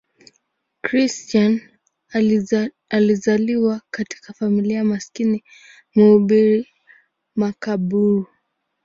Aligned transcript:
Christian 0.83 1.61
alizaliwa 2.89 3.81
katika 3.91 4.33
familia 4.33 4.83
maskini 4.83 5.43
ya 5.95 6.05
mhubiri 6.05 6.67
makaburu. 7.35 8.27